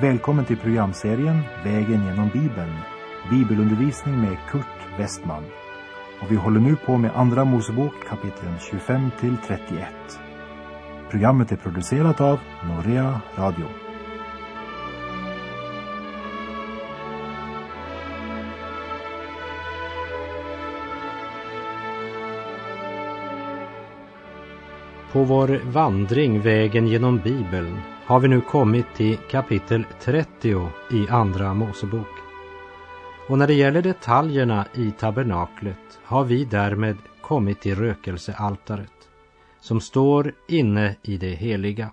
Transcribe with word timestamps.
Välkommen 0.00 0.44
till 0.44 0.56
programserien 0.56 1.40
Vägen 1.64 2.04
genom 2.06 2.28
Bibeln. 2.28 2.72
Bibelundervisning 3.30 4.20
med 4.20 4.36
Kurt 4.50 4.98
Westman. 4.98 5.44
Och 6.22 6.32
vi 6.32 6.36
håller 6.36 6.60
nu 6.60 6.76
på 6.76 6.96
med 6.96 7.10
Andra 7.14 7.44
Mosebok 7.44 7.92
kapitlen 8.08 8.58
25 8.70 9.10
till 9.20 9.36
31. 9.46 9.88
Programmet 11.10 11.52
är 11.52 11.56
producerat 11.56 12.20
av 12.20 12.38
Norea 12.68 13.20
Radio. 13.36 13.66
På 25.12 25.24
vår 25.24 25.60
vandring 25.64 26.40
vägen 26.40 26.86
genom 26.86 27.18
Bibeln 27.18 27.80
har 28.04 28.20
vi 28.20 28.28
nu 28.28 28.40
kommit 28.40 28.86
till 28.94 29.16
kapitel 29.16 29.84
30 30.00 30.68
i 30.90 31.08
Andra 31.08 31.54
Mosebok. 31.54 32.08
Och 33.28 33.38
när 33.38 33.46
det 33.46 33.54
gäller 33.54 33.82
detaljerna 33.82 34.66
i 34.74 34.90
tabernaklet 34.90 35.98
har 36.02 36.24
vi 36.24 36.44
därmed 36.44 36.96
kommit 37.20 37.60
till 37.60 37.74
rökelsealtaret 37.74 39.08
som 39.60 39.80
står 39.80 40.32
inne 40.48 40.96
i 41.02 41.16
det 41.16 41.34
heliga. 41.34 41.90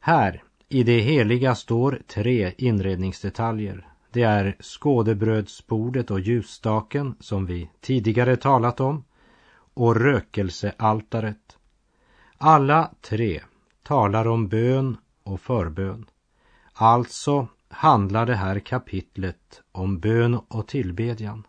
Här 0.00 0.42
i 0.68 0.82
det 0.82 1.00
heliga 1.00 1.54
står 1.54 2.00
tre 2.06 2.52
inredningsdetaljer. 2.56 3.86
Det 4.12 4.22
är 4.22 4.56
skådebrödsbordet 4.60 6.10
och 6.10 6.20
ljusstaken 6.20 7.14
som 7.20 7.46
vi 7.46 7.70
tidigare 7.80 8.36
talat 8.36 8.80
om 8.80 9.04
och 9.74 9.96
rökelsealtaret. 9.96 11.57
Alla 12.40 12.90
tre 13.00 13.42
talar 13.82 14.26
om 14.26 14.48
bön 14.48 14.96
och 15.22 15.40
förbön. 15.40 16.06
Alltså 16.72 17.48
handlar 17.68 18.26
det 18.26 18.34
här 18.34 18.58
kapitlet 18.58 19.62
om 19.72 19.98
bön 20.00 20.34
och 20.34 20.68
tillbedjan. 20.68 21.46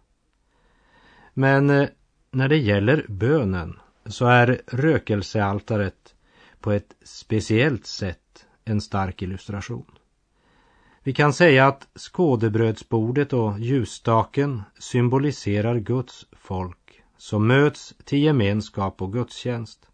Men 1.34 1.70
eh, 1.70 1.90
när 2.32 2.50
det 2.50 2.58
gäller 2.58 3.06
bönen 3.10 3.80
så 4.06 4.26
är 4.26 4.62
rökelsealtaret 4.68 6.16
på 6.60 6.72
ett 6.72 6.96
speciellt 7.04 7.86
sätt 7.86 8.46
en 8.66 8.82
stark 8.82 9.22
illustration. 9.22 9.92
Vi 11.04 11.14
kan 11.14 11.34
säga 11.34 11.68
att 11.68 11.88
skådebrödsbordet 11.96 13.34
och 13.34 13.60
ljusstaken 13.60 14.64
symboliserar 14.80 15.80
Guds 15.80 16.26
folk 16.32 17.04
som 17.18 17.48
möts 17.48 17.94
till 18.04 18.24
gemenskap 18.24 19.02
och 19.02 19.14
gudstjänst. 19.14 19.89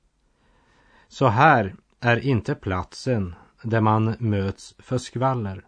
Så 1.07 1.27
här 1.27 1.75
är 1.99 2.17
inte 2.17 2.55
platsen 2.55 3.35
där 3.63 3.81
man 3.81 4.15
möts 4.19 4.75
för 4.79 4.97
skvaller, 4.97 5.65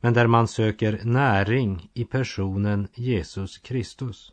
men 0.00 0.12
där 0.12 0.26
man 0.26 0.48
söker 0.48 1.00
näring 1.04 1.90
i 1.94 2.04
personen 2.04 2.88
Jesus 2.94 3.58
Kristus. 3.58 4.32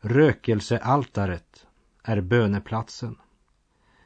Rökelsealtaret 0.00 1.66
är 2.02 2.20
böneplatsen. 2.20 3.16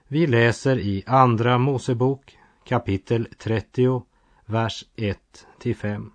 Vi 0.08 0.26
läser 0.26 0.78
i 0.78 1.04
Andra 1.06 1.58
Mosebok 1.58 2.38
kapitel 2.64 3.28
30, 3.38 4.02
vers 4.46 4.84
1 4.96 5.46
till 5.58 5.76
5. 5.76 6.12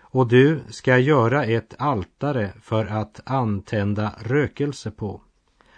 Och 0.00 0.28
du 0.28 0.62
ska 0.68 0.98
göra 0.98 1.44
ett 1.44 1.74
altare 1.78 2.52
för 2.60 2.86
att 2.86 3.20
antända 3.24 4.14
rökelse 4.20 4.90
på. 4.90 5.22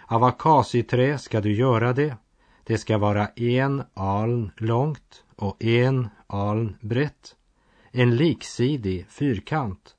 Av 0.07 0.23
akacieträ 0.23 1.17
ska 1.17 1.41
du 1.41 1.53
göra 1.53 1.93
det 1.93 2.17
det 2.63 2.77
ska 2.77 2.97
vara 2.97 3.27
en 3.27 3.83
aln 3.93 4.51
långt 4.57 5.23
och 5.35 5.63
en 5.63 6.09
aln 6.27 6.75
brett, 6.81 7.35
en 7.91 8.15
liksidig 8.15 9.05
fyrkant 9.09 9.95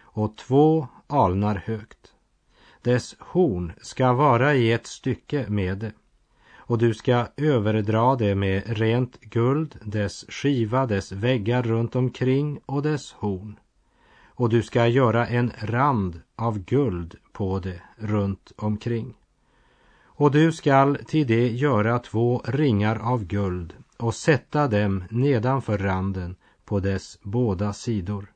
och 0.00 0.36
två 0.36 0.88
alnar 1.06 1.62
högt. 1.66 2.12
Dess 2.82 3.16
horn 3.18 3.72
ska 3.82 4.12
vara 4.12 4.54
i 4.54 4.72
ett 4.72 4.86
stycke 4.86 5.46
med 5.48 5.78
det 5.78 5.92
och 6.54 6.78
du 6.78 6.94
ska 6.94 7.26
överdra 7.36 8.16
det 8.16 8.34
med 8.34 8.78
rent 8.78 9.20
guld, 9.20 9.78
dess 9.84 10.24
skiva, 10.28 10.86
dess 10.86 11.12
väggar 11.12 11.62
runt 11.62 11.96
omkring 11.96 12.60
och 12.66 12.82
dess 12.82 13.12
horn. 13.12 13.58
Och 14.24 14.48
du 14.48 14.62
ska 14.62 14.86
göra 14.86 15.26
en 15.26 15.52
rand 15.58 16.20
av 16.36 16.58
guld 16.58 17.14
på 17.32 17.58
det 17.58 17.82
runt 17.96 18.52
omkring. 18.56 19.14
Och 20.14 20.30
du 20.30 20.52
skall 20.52 20.98
till 21.06 21.26
det 21.26 21.48
göra 21.48 21.98
två 21.98 22.42
ringar 22.44 22.98
av 22.98 23.24
guld 23.24 23.74
och 23.96 24.14
sätta 24.14 24.68
dem 24.68 25.04
nedanför 25.10 25.78
randen 25.78 26.36
på 26.64 26.80
dess 26.80 27.18
båda 27.22 27.72
sidor. 27.72 28.32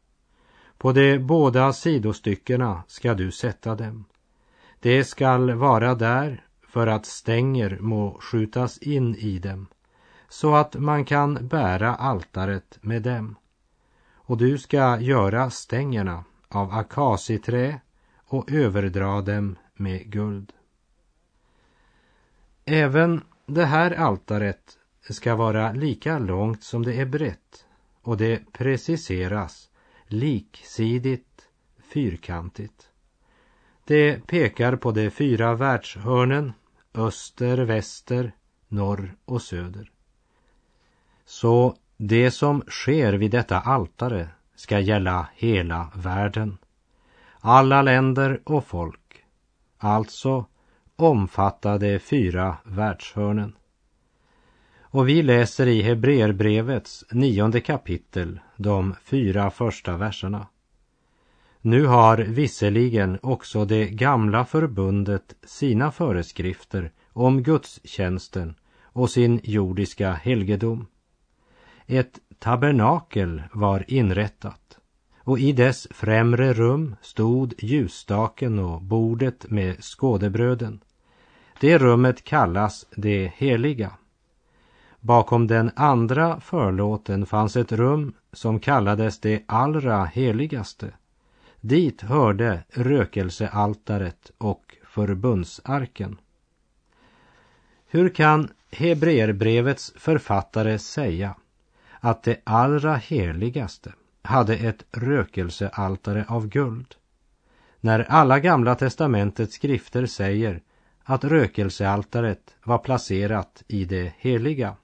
På 0.78 0.92
de 0.92 1.18
båda 1.18 1.72
sidostyckena 1.72 2.82
ska 2.86 3.14
du 3.14 3.30
sätta 3.30 3.74
dem. 3.74 4.04
Det 4.80 5.04
skall 5.04 5.54
vara 5.54 5.94
där 5.94 6.44
för 6.68 6.86
att 6.86 7.06
stänger 7.06 7.78
må 7.80 8.18
skjutas 8.20 8.78
in 8.78 9.14
i 9.14 9.38
dem, 9.38 9.66
så 10.28 10.54
att 10.54 10.74
man 10.74 11.04
kan 11.04 11.48
bära 11.48 11.94
altaret 11.94 12.78
med 12.80 13.02
dem. 13.02 13.36
Och 14.14 14.38
du 14.38 14.58
ska 14.58 15.00
göra 15.00 15.50
stängerna 15.50 16.24
av 16.48 16.70
akaciträ 16.70 17.80
och 18.26 18.52
överdra 18.52 19.20
dem 19.20 19.56
med 19.74 20.10
guld. 20.10 20.52
Även 22.68 23.24
det 23.46 23.64
här 23.64 23.90
altaret 23.90 24.78
ska 25.10 25.34
vara 25.34 25.72
lika 25.72 26.18
långt 26.18 26.62
som 26.62 26.82
det 26.82 27.00
är 27.00 27.06
brett 27.06 27.64
och 28.02 28.16
det 28.16 28.52
preciseras 28.52 29.70
liksidigt 30.06 31.48
fyrkantigt. 31.92 32.90
Det 33.84 34.26
pekar 34.26 34.76
på 34.76 34.92
de 34.92 35.10
fyra 35.10 35.54
världshörnen 35.54 36.52
öster, 36.94 37.58
väster, 37.58 38.32
norr 38.68 39.16
och 39.24 39.42
söder. 39.42 39.90
Så 41.24 41.76
det 41.96 42.30
som 42.30 42.62
sker 42.68 43.12
vid 43.12 43.30
detta 43.30 43.60
altare 43.60 44.28
ska 44.54 44.78
gälla 44.80 45.28
hela 45.34 45.92
världen. 45.94 46.58
Alla 47.40 47.82
länder 47.82 48.40
och 48.44 48.64
folk. 48.64 49.24
Alltså 49.78 50.46
omfattade 50.96 51.98
fyra 51.98 52.56
världshörnen. 52.64 53.56
Och 54.80 55.08
vi 55.08 55.22
läser 55.22 55.66
i 55.66 55.82
Hebreerbrevets 55.82 57.04
nionde 57.10 57.60
kapitel 57.60 58.40
de 58.56 58.94
fyra 59.04 59.50
första 59.50 59.96
verserna. 59.96 60.46
Nu 61.60 61.86
har 61.86 62.16
visserligen 62.16 63.18
också 63.22 63.64
det 63.64 63.86
gamla 63.86 64.44
förbundet 64.44 65.34
sina 65.44 65.92
föreskrifter 65.92 66.92
om 67.12 67.42
gudstjänsten 67.42 68.54
och 68.82 69.10
sin 69.10 69.40
jordiska 69.42 70.12
helgedom. 70.12 70.86
Ett 71.86 72.18
tabernakel 72.38 73.42
var 73.52 73.84
inrättat 73.88 74.78
och 75.26 75.38
i 75.38 75.52
dess 75.52 75.88
främre 75.90 76.52
rum 76.52 76.96
stod 77.00 77.54
ljusstaken 77.58 78.58
och 78.58 78.82
bordet 78.82 79.50
med 79.50 79.84
skådebröden. 79.84 80.80
Det 81.60 81.78
rummet 81.78 82.24
kallas 82.24 82.86
det 82.96 83.32
heliga. 83.36 83.92
Bakom 85.00 85.46
den 85.46 85.70
andra 85.76 86.40
förlåten 86.40 87.26
fanns 87.26 87.56
ett 87.56 87.72
rum 87.72 88.12
som 88.32 88.60
kallades 88.60 89.20
det 89.20 89.42
allra 89.46 90.04
heligaste. 90.04 90.90
Dit 91.60 92.02
hörde 92.02 92.62
rökelsealtaret 92.68 94.30
och 94.38 94.76
förbundsarken. 94.84 96.16
Hur 97.86 98.08
kan 98.08 98.48
Hebreerbrevets 98.70 99.92
författare 99.96 100.78
säga 100.78 101.34
att 102.00 102.22
det 102.22 102.40
allra 102.44 102.94
heligaste 102.94 103.92
hade 104.22 104.56
ett 104.56 104.84
rökelsealtare 104.92 106.24
av 106.28 106.46
guld? 106.48 106.94
När 107.80 108.00
alla 108.00 108.40
gamla 108.40 108.74
testamentets 108.74 109.54
skrifter 109.54 110.06
säger 110.06 110.60
att 111.08 111.24
rökelsealtaret 111.24 112.56
var 112.64 112.78
placerat 112.78 113.62
i 113.68 113.84
det 113.84 114.12
heliga. 114.18 114.76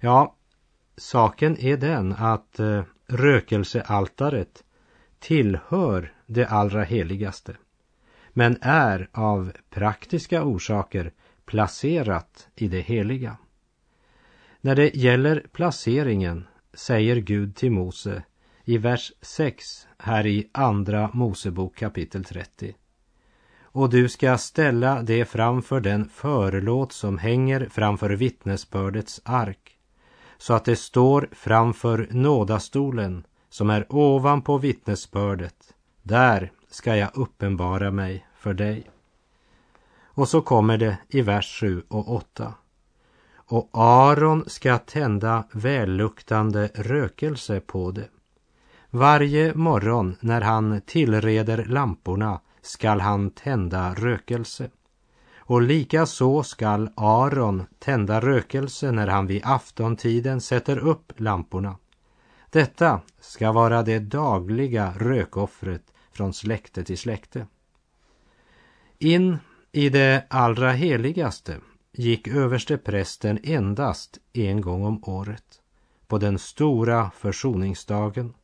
Ja, 0.00 0.36
saken 0.96 1.56
är 1.58 1.76
den 1.76 2.12
att 2.12 2.60
eh, 2.60 2.82
rökelsealtaret 3.06 4.64
tillhör 5.18 6.12
det 6.26 6.46
allra 6.46 6.82
heligaste 6.82 7.56
men 8.32 8.58
är 8.60 9.08
av 9.12 9.52
praktiska 9.70 10.44
orsaker 10.44 11.12
placerat 11.44 12.48
i 12.56 12.68
det 12.68 12.80
heliga. 12.80 13.36
När 14.60 14.76
det 14.76 14.96
gäller 14.96 15.46
placeringen 15.52 16.46
säger 16.72 17.16
Gud 17.16 17.56
till 17.56 17.72
Mose 17.72 18.22
i 18.64 18.78
vers 18.78 19.12
6 19.20 19.86
här 19.98 20.26
i 20.26 20.50
Andra 20.52 21.10
Mosebok 21.12 21.76
kapitel 21.76 22.24
30 22.24 22.74
och 23.74 23.90
du 23.90 24.08
ska 24.08 24.38
ställa 24.38 25.02
det 25.02 25.24
framför 25.24 25.80
den 25.80 26.10
förlåt 26.14 26.92
som 26.92 27.18
hänger 27.18 27.68
framför 27.70 28.10
vittnesbördets 28.10 29.20
ark. 29.24 29.78
så 30.38 30.54
att 30.54 30.64
det 30.64 30.76
står 30.76 31.28
framför 31.32 32.08
nådastolen 32.10 33.26
som 33.48 33.70
är 33.70 33.86
ovanpå 33.88 34.58
vittnesbördet. 34.58 35.74
Där 36.02 36.52
ska 36.70 36.96
jag 36.96 37.10
uppenbara 37.14 37.90
mig 37.90 38.26
för 38.38 38.54
dig. 38.54 38.90
Och 40.04 40.28
så 40.28 40.40
kommer 40.40 40.78
det 40.78 40.98
i 41.08 41.22
vers 41.22 41.60
7 41.60 41.82
och 41.88 42.14
8. 42.14 42.54
Och 43.34 43.70
Aron 43.72 44.44
ska 44.46 44.78
tända 44.78 45.44
välluktande 45.52 46.70
rökelse 46.74 47.60
på 47.60 47.90
det. 47.90 48.08
Varje 48.90 49.54
morgon 49.54 50.16
när 50.20 50.40
han 50.40 50.80
tillreder 50.80 51.64
lamporna 51.64 52.40
skall 52.66 53.00
han 53.00 53.30
tända 53.30 53.94
rökelse. 53.94 54.70
Och 55.38 55.62
lika 55.62 56.06
så 56.06 56.42
skall 56.42 56.90
Aron 56.94 57.66
tända 57.78 58.20
rökelse 58.20 58.92
när 58.92 59.06
han 59.06 59.26
vid 59.26 59.42
aftontiden 59.44 60.40
sätter 60.40 60.78
upp 60.78 61.12
lamporna. 61.16 61.76
Detta 62.50 63.00
ska 63.20 63.52
vara 63.52 63.82
det 63.82 63.98
dagliga 63.98 64.94
rökoffret 64.98 65.82
från 66.12 66.32
släkte 66.32 66.84
till 66.84 66.98
släkte. 66.98 67.46
In 68.98 69.38
i 69.72 69.88
det 69.88 70.26
allra 70.30 70.72
heligaste 70.72 71.56
gick 71.92 72.28
överste 72.28 72.78
prästen 72.78 73.38
endast 73.42 74.18
en 74.32 74.60
gång 74.60 74.84
om 74.84 75.04
året, 75.04 75.62
på 76.06 76.18
den 76.18 76.38
stora 76.38 77.10
försoningsdagen. 77.10 78.34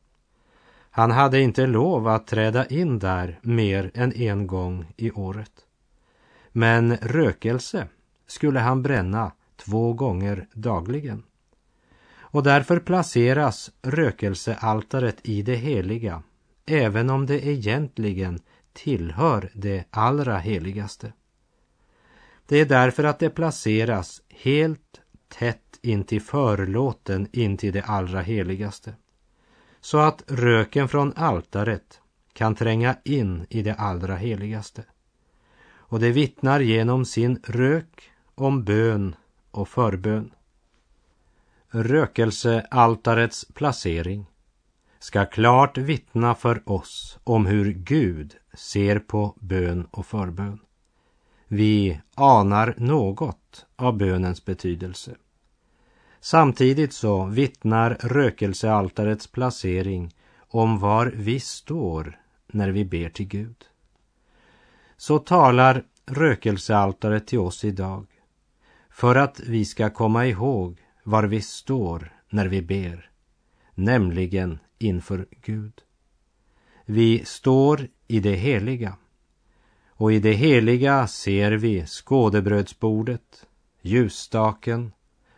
Han 0.91 1.11
hade 1.11 1.41
inte 1.41 1.67
lov 1.67 2.09
att 2.09 2.27
träda 2.27 2.67
in 2.67 2.99
där 2.99 3.39
mer 3.43 3.91
än 3.95 4.13
en 4.13 4.47
gång 4.47 4.93
i 4.97 5.11
året. 5.11 5.53
Men 6.53 6.97
rökelse 6.97 7.89
skulle 8.27 8.61
han 8.61 8.83
bränna 8.83 9.33
två 9.57 9.93
gånger 9.93 10.47
dagligen. 10.53 11.23
Och 12.33 12.43
därför 12.43 12.81
placeras 12.81 13.71
rökelsealtaret 13.83 15.17
i 15.23 15.43
det 15.43 15.57
heliga, 15.57 16.23
även 16.67 17.11
om 17.11 17.27
det 17.27 17.47
egentligen 17.47 18.41
tillhör 18.73 19.51
det 19.55 19.85
allra 19.91 20.39
heligaste. 20.39 21.13
Det 22.47 22.57
är 22.57 22.67
därför 22.67 23.05
att 23.05 23.19
det 23.19 23.31
placeras 23.31 24.23
helt 24.29 25.01
tätt 25.29 25.79
intill 25.83 26.23
förlåten 26.23 27.29
intill 27.33 27.73
det 27.73 27.83
allra 27.83 28.21
heligaste. 28.21 28.95
Så 29.81 29.99
att 29.99 30.23
röken 30.27 30.88
från 30.88 31.12
altaret 31.17 32.00
kan 32.32 32.55
tränga 32.55 32.97
in 33.05 33.47
i 33.50 33.62
det 33.62 33.75
allra 33.75 34.17
heligaste. 34.17 34.85
Och 35.73 36.00
det 36.00 36.11
vittnar 36.11 36.61
genom 36.61 37.05
sin 37.05 37.41
rök 37.44 38.11
om 38.35 38.65
bön 38.65 39.15
och 39.50 39.69
förbön. 39.69 40.31
Rökelsealtarets 41.69 43.44
placering 43.55 44.27
ska 44.99 45.27
klart 45.27 45.79
vittna 45.79 46.35
för 46.35 46.62
oss 46.71 47.19
om 47.25 47.47
hur 47.47 47.73
Gud 47.73 48.37
ser 48.55 48.99
på 48.99 49.37
bön 49.41 49.87
och 49.91 50.06
förbön. 50.06 50.59
Vi 51.49 52.00
anar 52.15 52.75
något 52.79 53.67
av 53.76 53.97
bönens 53.97 54.44
betydelse. 54.44 55.17
Samtidigt 56.21 56.93
så 56.93 57.25
vittnar 57.25 57.97
rökelsealtarets 58.01 59.27
placering 59.27 60.15
om 60.39 60.79
var 60.79 61.07
vi 61.07 61.41
står 61.41 62.21
när 62.47 62.69
vi 62.69 62.85
ber 62.85 63.09
till 63.09 63.27
Gud. 63.27 63.65
Så 64.97 65.19
talar 65.19 65.85
rökelsealtaret 66.07 67.27
till 67.27 67.39
oss 67.39 67.65
idag 67.65 68.07
för 68.91 69.17
att 69.17 69.41
vi 69.41 69.65
ska 69.65 69.91
komma 69.91 70.27
ihåg 70.27 70.79
var 71.05 71.25
vi 71.25 71.41
står 71.41 72.13
när 72.29 72.47
vi 72.47 72.63
ber, 72.63 73.11
nämligen 73.75 74.59
inför 74.79 75.27
Gud. 75.31 75.73
Vi 76.85 77.25
står 77.25 77.89
i 78.07 78.21
det 78.21 78.35
heliga 78.35 78.97
och 79.89 80.13
i 80.13 80.19
det 80.19 80.33
heliga 80.33 81.07
ser 81.07 81.53
vi 81.53 81.87
skådebrödsbordet, 81.87 83.47
ljusstaken, 83.83 84.93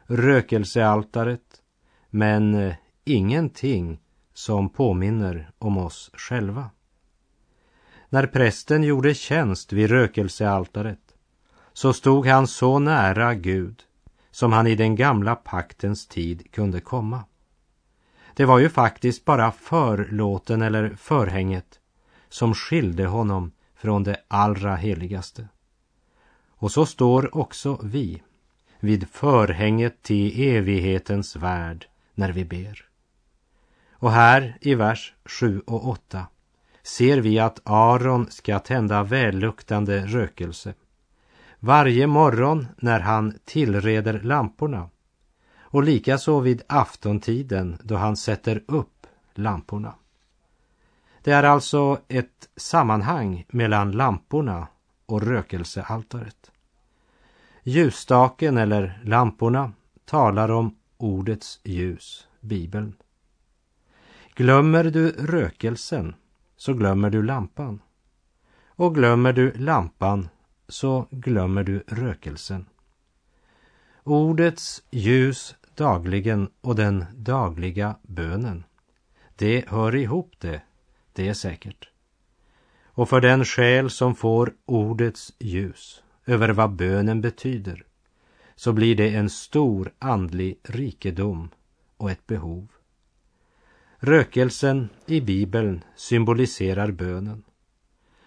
rökelsealtaret, 0.06 1.62
men 2.10 2.54
eh, 2.54 2.74
ingenting 3.04 4.00
som 4.34 4.68
påminner 4.68 5.50
om 5.58 5.76
oss 5.78 6.10
själva. 6.14 6.70
När 8.08 8.26
prästen 8.26 8.82
gjorde 8.82 9.14
tjänst 9.14 9.72
vid 9.72 9.90
rökelsealtaret 9.90 11.14
så 11.72 11.92
stod 11.92 12.26
han 12.26 12.46
så 12.46 12.78
nära 12.78 13.34
Gud 13.34 13.82
som 14.30 14.52
han 14.52 14.66
i 14.66 14.74
den 14.74 14.96
gamla 14.96 15.34
paktens 15.36 16.06
tid 16.08 16.52
kunde 16.52 16.80
komma. 16.80 17.24
Det 18.34 18.44
var 18.44 18.58
ju 18.58 18.68
faktiskt 18.68 19.24
bara 19.24 19.52
förlåten 19.52 20.62
eller 20.62 20.94
förhänget 20.96 21.80
som 22.28 22.54
skilde 22.54 23.06
honom 23.06 23.52
från 23.74 24.04
det 24.04 24.16
allra 24.28 24.76
heligaste. 24.76 25.48
Och 26.48 26.72
så 26.72 26.86
står 26.86 27.36
också 27.36 27.80
vi 27.82 28.22
vid 28.82 29.08
förhänget 29.08 30.02
till 30.02 30.42
evighetens 30.42 31.36
värld 31.36 31.86
när 32.14 32.32
vi 32.32 32.44
ber. 32.44 32.84
Och 33.92 34.12
här 34.12 34.58
i 34.60 34.74
vers 34.74 35.14
7 35.24 35.62
och 35.66 35.88
8 35.88 36.26
ser 36.82 37.18
vi 37.18 37.38
att 37.38 37.60
Aron 37.64 38.30
ska 38.30 38.58
tända 38.58 39.02
välluktande 39.02 40.06
rökelse 40.06 40.74
varje 41.58 42.06
morgon 42.06 42.66
när 42.76 43.00
han 43.00 43.38
tillreder 43.44 44.20
lamporna 44.20 44.90
och 45.60 45.82
likaså 45.82 46.40
vid 46.40 46.62
aftontiden 46.66 47.78
då 47.82 47.96
han 47.96 48.16
sätter 48.16 48.62
upp 48.66 49.06
lamporna. 49.34 49.94
Det 51.22 51.32
är 51.32 51.42
alltså 51.42 52.00
ett 52.08 52.48
sammanhang 52.56 53.44
mellan 53.48 53.92
lamporna 53.92 54.66
och 55.06 55.22
rökelsealtaret. 55.22 56.51
Ljusstaken 57.64 58.58
eller 58.58 59.00
lamporna 59.04 59.72
talar 60.04 60.50
om 60.50 60.76
ordets 60.96 61.60
ljus, 61.64 62.28
Bibeln. 62.40 62.96
Glömmer 64.34 64.84
du 64.84 65.08
rökelsen 65.08 66.14
så 66.56 66.74
glömmer 66.74 67.10
du 67.10 67.22
lampan. 67.22 67.80
Och 68.66 68.94
glömmer 68.94 69.32
du 69.32 69.52
lampan 69.52 70.28
så 70.68 71.06
glömmer 71.10 71.64
du 71.64 71.84
rökelsen. 71.86 72.66
Ordets 74.04 74.82
ljus 74.90 75.54
dagligen 75.74 76.50
och 76.60 76.76
den 76.76 77.04
dagliga 77.14 77.96
bönen. 78.02 78.64
Det 79.36 79.68
hör 79.68 79.94
ihop 79.94 80.34
det, 80.38 80.62
det 81.12 81.28
är 81.28 81.34
säkert. 81.34 81.88
Och 82.84 83.08
för 83.08 83.20
den 83.20 83.44
själ 83.44 83.90
som 83.90 84.14
får 84.14 84.54
ordets 84.64 85.32
ljus 85.38 86.02
över 86.26 86.48
vad 86.48 86.72
bönen 86.72 87.20
betyder 87.20 87.84
så 88.56 88.72
blir 88.72 88.96
det 88.96 89.14
en 89.14 89.30
stor 89.30 89.92
andlig 89.98 90.58
rikedom 90.62 91.48
och 91.96 92.10
ett 92.10 92.26
behov. 92.26 92.68
Rökelsen 93.98 94.88
i 95.06 95.20
Bibeln 95.20 95.84
symboliserar 95.96 96.90
bönen. 96.90 97.42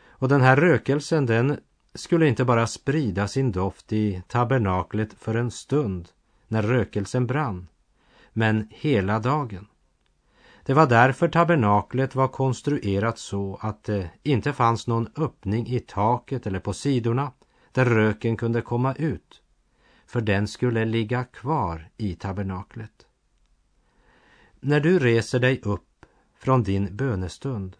Och 0.07 0.29
den 0.29 0.41
här 0.41 0.55
rökelsen 0.55 1.25
den 1.25 1.59
skulle 1.93 2.27
inte 2.27 2.45
bara 2.45 2.67
sprida 2.67 3.27
sin 3.27 3.51
doft 3.51 3.93
i 3.93 4.21
tabernaklet 4.27 5.13
för 5.13 5.35
en 5.35 5.51
stund 5.51 6.09
när 6.47 6.61
rökelsen 6.61 7.27
brann, 7.27 7.67
men 8.33 8.67
hela 8.71 9.19
dagen. 9.19 9.67
Det 10.65 10.73
var 10.73 10.87
därför 10.87 11.27
tabernaklet 11.27 12.15
var 12.15 12.27
konstruerat 12.27 13.19
så 13.19 13.59
att 13.61 13.83
det 13.83 14.09
inte 14.23 14.53
fanns 14.53 14.87
någon 14.87 15.09
öppning 15.17 15.67
i 15.67 15.79
taket 15.79 16.47
eller 16.47 16.59
på 16.59 16.73
sidorna 16.73 17.31
där 17.75 17.85
röken 17.85 18.37
kunde 18.37 18.61
komma 18.61 18.93
ut, 18.93 19.41
för 20.05 20.21
den 20.21 20.47
skulle 20.47 20.85
ligga 20.85 21.23
kvar 21.23 21.89
i 21.97 22.15
tabernaklet. 22.15 23.05
När 24.59 24.79
du 24.79 24.99
reser 24.99 25.39
dig 25.39 25.61
upp 25.63 26.05
från 26.37 26.63
din 26.63 26.95
bönestund 26.95 27.77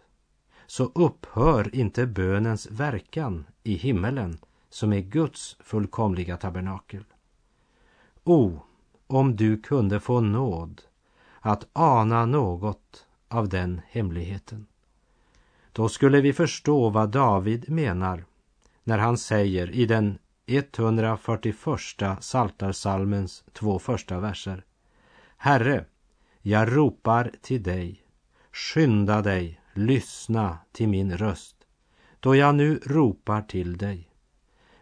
så 0.66 0.84
upphör 0.94 1.74
inte 1.74 2.06
bönens 2.06 2.66
verkan 2.70 3.46
i 3.62 3.74
himmelen 3.74 4.38
som 4.68 4.92
är 4.92 5.00
Guds 5.00 5.56
fullkomliga 5.60 6.36
tabernakel. 6.36 7.04
O, 8.24 8.60
om 9.06 9.36
du 9.36 9.62
kunde 9.62 10.00
få 10.00 10.20
nåd 10.20 10.82
att 11.40 11.66
ana 11.72 12.26
något 12.26 13.06
av 13.28 13.48
den 13.48 13.80
hemligheten. 13.88 14.66
Då 15.72 15.88
skulle 15.88 16.20
vi 16.20 16.32
förstå 16.32 16.90
vad 16.90 17.10
David 17.10 17.70
menar 17.70 18.24
när 18.86 18.98
han 18.98 19.18
säger 19.18 19.70
i 19.70 19.86
den 19.86 20.18
141 20.46 21.56
Saltarsalmens 22.20 23.44
två 23.52 23.78
första 23.78 24.20
verser. 24.20 24.64
Herre, 25.36 25.84
jag 26.42 26.76
ropar 26.76 27.32
till 27.42 27.62
dig. 27.62 28.02
Skynda 28.52 29.22
dig, 29.22 29.60
lyssna 29.74 30.58
till 30.72 30.88
min 30.88 31.16
röst, 31.16 31.56
då 32.20 32.36
jag 32.36 32.54
nu 32.54 32.80
ropar 32.84 33.42
till 33.42 33.76
dig. 33.76 34.10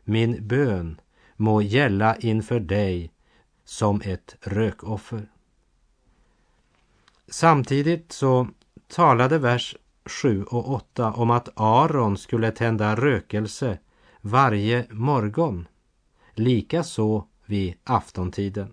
Min 0.03 0.49
bön 0.49 1.01
må 1.37 1.63
gälla 1.63 2.17
inför 2.17 2.61
dig 2.61 3.13
som 3.65 4.01
ett 4.05 4.37
rökoffer. 4.41 5.31
Samtidigt 7.29 8.13
så 8.13 8.49
talade 8.89 9.39
vers 9.39 9.77
7 10.05 10.45
och 10.45 10.71
8 10.73 11.13
om 11.13 11.31
att 11.31 11.49
Aron 11.55 12.19
skulle 12.19 12.51
tända 12.51 12.97
rökelse 12.97 13.79
varje 14.26 14.87
morgon, 14.90 15.69
likaså 16.35 17.25
vid 17.47 17.75
aftontiden. 17.85 18.73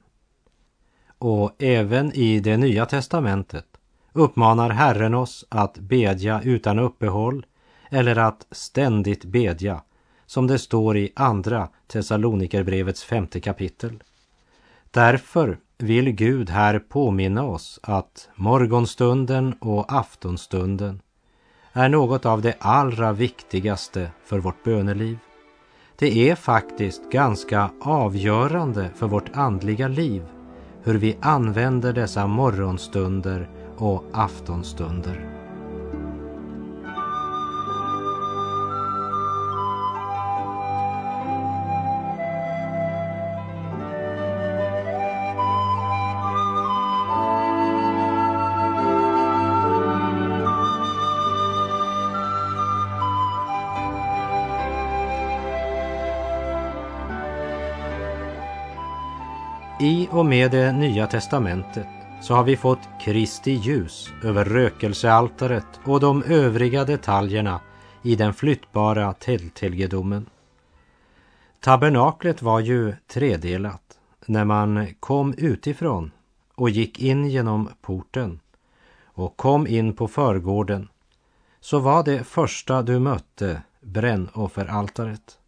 Och 1.17 1.51
även 1.59 2.13
i 2.13 2.39
det 2.39 2.57
nya 2.57 2.85
testamentet 2.85 3.65
uppmanar 4.13 4.69
Herren 4.69 5.13
oss 5.13 5.45
att 5.49 5.77
bedja 5.77 6.41
utan 6.41 6.79
uppehåll 6.79 7.45
eller 7.89 8.15
att 8.15 8.47
ständigt 8.51 9.25
bedja, 9.25 9.81
som 10.25 10.47
det 10.47 10.59
står 10.59 10.97
i 10.97 11.11
Andra 11.15 11.69
Thessalonikerbrevets 11.87 13.03
femte 13.03 13.39
kapitel. 13.39 14.03
Därför 14.91 15.57
vill 15.77 16.11
Gud 16.11 16.49
här 16.49 16.79
påminna 16.79 17.43
oss 17.43 17.79
att 17.83 18.29
morgonstunden 18.35 19.53
och 19.53 19.93
aftonstunden 19.93 21.01
är 21.73 21.89
något 21.89 22.25
av 22.25 22.41
det 22.41 22.55
allra 22.59 23.13
viktigaste 23.13 24.11
för 24.25 24.39
vårt 24.39 24.63
böneliv. 24.63 25.17
Det 26.01 26.29
är 26.29 26.35
faktiskt 26.35 27.11
ganska 27.11 27.69
avgörande 27.81 28.89
för 28.95 29.07
vårt 29.07 29.29
andliga 29.33 29.87
liv 29.87 30.23
hur 30.83 30.97
vi 30.97 31.17
använder 31.21 31.93
dessa 31.93 32.27
morgonstunder 32.27 33.49
och 33.77 34.03
aftonstunder. 34.11 35.40
Och 60.11 60.25
med 60.25 60.51
det 60.51 60.71
nya 60.71 61.07
testamentet 61.07 61.87
så 62.21 62.33
har 62.33 62.43
vi 62.43 62.57
fått 62.57 62.89
Kristi 63.01 63.51
ljus 63.51 64.09
över 64.23 64.45
rökelsealtaret 64.45 65.65
och 65.85 65.99
de 65.99 66.23
övriga 66.23 66.83
detaljerna 66.83 67.59
i 68.03 68.15
den 68.15 68.33
flyttbara 68.33 69.13
tälthelgedomen. 69.13 70.29
Tabernaklet 71.59 72.41
var 72.41 72.59
ju 72.59 72.95
tredelat 73.07 73.99
när 74.25 74.45
man 74.45 74.87
kom 74.99 75.33
utifrån 75.37 76.11
och 76.55 76.69
gick 76.69 76.99
in 76.99 77.29
genom 77.29 77.69
porten 77.81 78.39
och 79.03 79.37
kom 79.37 79.67
in 79.67 79.93
på 79.93 80.07
förgården 80.07 80.87
så 81.59 81.79
var 81.79 82.03
det 82.03 82.23
första 82.23 82.81
du 82.81 82.99
mötte 82.99 83.61
brännofferaltaret. 83.81 85.40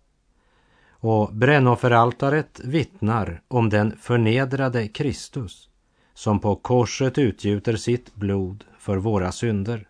Och 1.05 1.33
brännofferaltaret 1.33 2.62
vittnar 2.63 3.41
om 3.48 3.69
den 3.69 3.98
förnedrade 3.98 4.88
Kristus 4.88 5.69
som 6.13 6.39
på 6.39 6.55
korset 6.55 7.17
utgjuter 7.17 7.75
sitt 7.75 8.15
blod 8.15 8.63
för 8.79 8.98
våra 8.98 9.31
synder. 9.31 9.88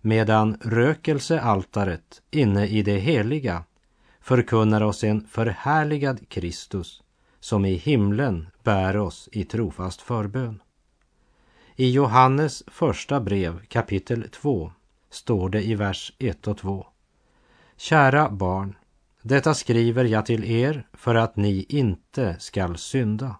Medan 0.00 0.58
rökelsealtaret 0.60 2.22
inne 2.30 2.66
i 2.66 2.82
det 2.82 2.98
heliga 2.98 3.64
förkunnar 4.20 4.80
oss 4.80 5.04
en 5.04 5.26
förhärligad 5.26 6.28
Kristus 6.28 7.02
som 7.40 7.64
i 7.64 7.74
himlen 7.74 8.46
bär 8.62 8.96
oss 8.96 9.28
i 9.32 9.44
trofast 9.44 10.00
förbön. 10.00 10.62
I 11.76 11.90
Johannes 11.90 12.62
första 12.66 13.20
brev 13.20 13.66
kapitel 13.66 14.28
2 14.30 14.72
står 15.10 15.48
det 15.48 15.62
i 15.62 15.74
vers 15.74 16.12
1 16.18 16.46
och 16.46 16.58
2. 16.58 16.86
Kära 17.76 18.30
barn, 18.30 18.76
detta 19.26 19.54
skriver 19.54 20.04
jag 20.04 20.26
till 20.26 20.44
er 20.44 20.86
för 20.92 21.14
att 21.14 21.36
ni 21.36 21.66
inte 21.68 22.36
skall 22.38 22.78
synda. 22.78 23.36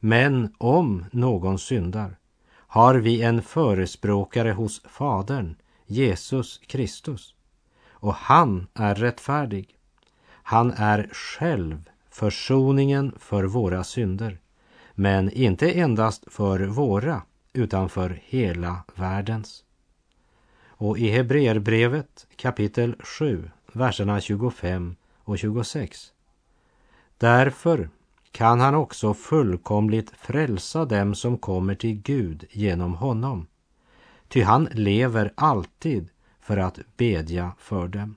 Men 0.00 0.54
om 0.58 1.04
någon 1.12 1.58
syndar 1.58 2.18
har 2.50 2.94
vi 2.94 3.22
en 3.22 3.42
förespråkare 3.42 4.52
hos 4.52 4.82
Fadern, 4.84 5.56
Jesus 5.86 6.60
Kristus. 6.66 7.34
Och 7.88 8.14
han 8.14 8.66
är 8.74 8.94
rättfärdig. 8.94 9.76
Han 10.26 10.70
är 10.70 11.08
själv 11.12 11.90
försoningen 12.10 13.14
för 13.18 13.44
våra 13.44 13.84
synder. 13.84 14.38
Men 14.94 15.30
inte 15.30 15.70
endast 15.70 16.24
för 16.26 16.60
våra, 16.60 17.22
utan 17.52 17.88
för 17.88 18.20
hela 18.24 18.84
världens. 18.94 19.64
Och 20.66 20.98
i 20.98 21.08
Hebreerbrevet 21.08 22.26
kapitel 22.36 22.96
7, 23.00 23.50
verserna 23.72 24.20
25 24.20 24.96
och 25.24 25.38
26. 25.38 26.12
Därför 27.18 27.88
kan 28.32 28.60
han 28.60 28.74
också 28.74 29.14
fullkomligt 29.14 30.10
frälsa 30.10 30.84
dem 30.84 31.14
som 31.14 31.38
kommer 31.38 31.74
till 31.74 32.02
Gud 32.02 32.44
genom 32.50 32.94
honom. 32.94 33.46
Ty 34.28 34.42
han 34.42 34.68
lever 34.72 35.32
alltid 35.34 36.08
för 36.40 36.56
att 36.56 36.78
bedja 36.96 37.52
för 37.58 37.88
dem. 37.88 38.16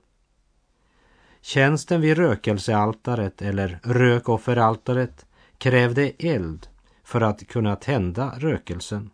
Tjänsten 1.42 2.02
vid 2.02 2.18
rökelsealtaret 2.18 3.42
eller 3.42 3.80
rökofferaltaret 3.84 5.26
krävde 5.58 6.12
eld 6.20 6.68
för 7.04 7.22
att 7.22 7.48
kunna 7.48 7.76
tända 7.76 8.34
rökelsen. 8.38 9.10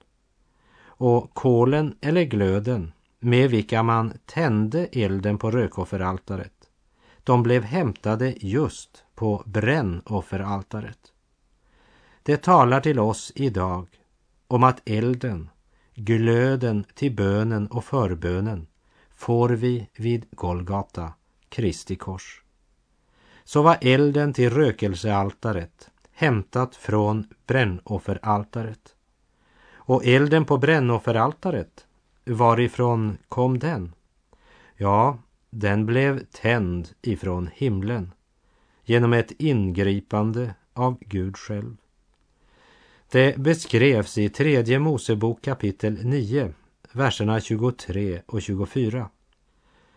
Och 0.85 1.33
kolen 1.33 1.95
eller 2.01 2.23
glöden 2.23 2.91
med 3.19 3.49
vilka 3.49 3.83
man 3.83 4.13
tände 4.25 4.85
elden 4.85 5.37
på 5.37 5.51
rökofferaltaret 5.51 6.52
de 7.23 7.43
blev 7.43 7.63
hämtade 7.63 8.35
just 8.37 9.03
på 9.15 9.43
brännofferaltaret. 9.45 11.13
Det 12.23 12.37
talar 12.37 12.81
till 12.81 12.99
oss 12.99 13.31
idag 13.35 13.87
om 14.47 14.63
att 14.63 14.81
elden, 14.85 15.49
glöden 15.95 16.85
till 16.93 17.15
bönen 17.15 17.67
och 17.67 17.85
förbönen 17.85 18.67
får 19.15 19.49
vi 19.49 19.89
vid 19.95 20.25
Golgata, 20.31 21.13
Kristi 21.49 21.95
kors. 21.95 22.43
Så 23.43 23.61
var 23.61 23.77
elden 23.81 24.33
till 24.33 24.49
rökelsealtaret 24.49 25.91
hämtat 26.11 26.75
från 26.75 27.27
brännofferaltaret. 27.47 28.95
Och 29.73 30.05
elden 30.05 30.45
på 30.45 30.57
brännofferaltaret, 30.57 31.85
varifrån 32.25 33.17
kom 33.29 33.59
den? 33.59 33.93
Ja, 34.75 35.17
den 35.55 35.85
blev 35.85 36.25
tänd 36.25 36.89
ifrån 37.01 37.49
himlen 37.53 38.11
genom 38.83 39.13
ett 39.13 39.31
ingripande 39.37 40.55
av 40.73 40.97
Gud 41.01 41.37
själv. 41.37 41.75
Det 43.11 43.37
beskrevs 43.37 44.17
i 44.17 44.29
tredje 44.29 44.79
Mosebok 44.79 45.41
kapitel 45.41 46.05
9, 46.05 46.53
verserna 46.91 47.39
23 47.39 48.21
och 48.25 48.41
24. 48.41 49.09